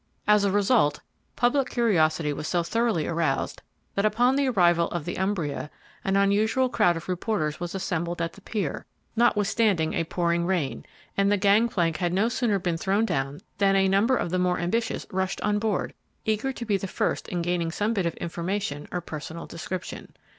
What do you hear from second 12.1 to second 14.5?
no sooner been thrown down than a number of the